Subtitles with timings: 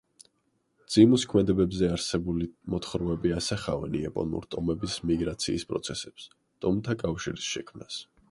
[0.93, 6.27] ძიმუს ქმედებებზე არსებული მოთხრობები ასახავენ იაპონური ტომების მიგრაციის პროცესებს,
[6.65, 8.01] ტომთა კავშირის შექმნას.